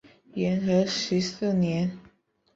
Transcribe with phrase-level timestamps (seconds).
[0.33, 1.99] 元和十四年。